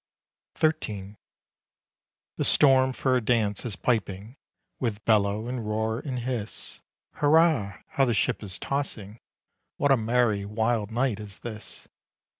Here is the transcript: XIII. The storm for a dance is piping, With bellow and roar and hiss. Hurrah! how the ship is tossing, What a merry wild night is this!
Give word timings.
XIII. 0.57 1.15
The 2.37 2.43
storm 2.43 2.91
for 2.91 3.15
a 3.15 3.21
dance 3.21 3.63
is 3.65 3.75
piping, 3.75 4.35
With 4.79 5.05
bellow 5.05 5.47
and 5.47 5.63
roar 5.63 5.99
and 5.99 6.21
hiss. 6.21 6.81
Hurrah! 7.17 7.83
how 7.87 8.05
the 8.05 8.15
ship 8.15 8.41
is 8.41 8.57
tossing, 8.57 9.19
What 9.77 9.91
a 9.91 9.97
merry 9.97 10.43
wild 10.43 10.89
night 10.89 11.19
is 11.19 11.37
this! 11.41 11.87